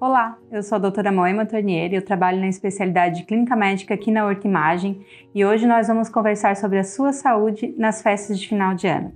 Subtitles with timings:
[0.00, 3.92] Olá, eu sou a doutora Moema Tornier e eu trabalho na especialidade de Clínica Médica
[3.92, 8.40] aqui na Horta Imagem e hoje nós vamos conversar sobre a sua saúde nas festas
[8.40, 9.12] de final de ano.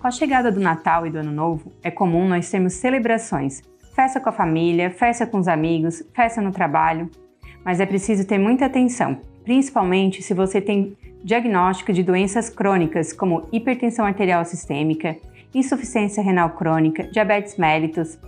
[0.00, 3.60] Com a chegada do Natal e do Ano Novo, é comum nós termos celebrações,
[3.92, 7.10] festa com a família, festa com os amigos, festa no trabalho,
[7.64, 13.48] mas é preciso ter muita atenção, principalmente se você tem diagnóstico de doenças crônicas como
[13.50, 15.16] hipertensão arterial sistêmica,
[15.54, 18.18] insuficiência renal crônica, diabetes mellitus,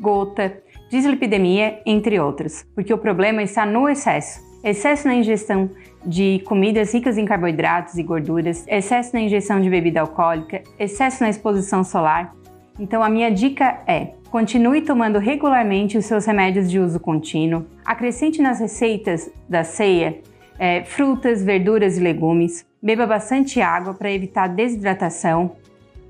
[0.00, 0.56] gota,
[0.90, 4.40] dislipidemia, entre outros, porque o problema está no excesso.
[4.64, 5.70] Excesso na ingestão
[6.04, 11.28] de comidas ricas em carboidratos e gorduras, excesso na ingestão de bebida alcoólica, excesso na
[11.28, 12.34] exposição solar.
[12.78, 18.40] Então a minha dica é: continue tomando regularmente os seus remédios de uso contínuo, acrescente
[18.40, 20.20] nas receitas da ceia
[20.58, 25.56] é, frutas, verduras e legumes, beba bastante água para evitar desidratação,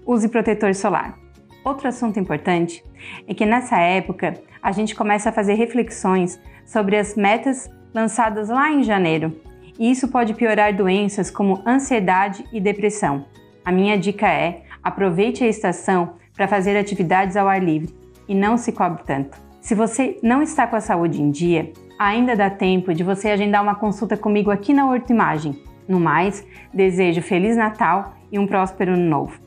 [0.05, 1.19] use protetor solar.
[1.65, 2.85] Outro assunto importante
[3.27, 8.71] é que nessa época a gente começa a fazer reflexões sobre as metas lançadas lá
[8.71, 9.41] em janeiro,
[9.79, 13.27] e isso pode piorar doenças como ansiedade e depressão.
[13.65, 17.95] A minha dica é: aproveite a estação para fazer atividades ao ar livre
[18.29, 19.39] e não se cobre tanto.
[19.61, 23.63] Se você não está com a saúde em dia, ainda dá tempo de você agendar
[23.63, 25.63] uma consulta comigo aqui na Horto Imagem.
[25.89, 29.46] No mais, desejo Feliz Natal e um próspero Ano Novo.